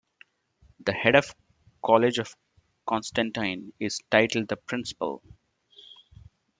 The 0.79 0.93
head 0.93 1.13
of 1.15 1.35
college 1.85 2.17
of 2.17 2.35
Constantine 2.87 3.71
is 3.79 3.99
titled 4.09 4.47
the 4.47 4.57
Principal. 4.57 5.21